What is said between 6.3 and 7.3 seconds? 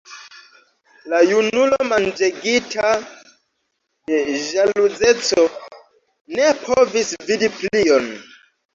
ne povis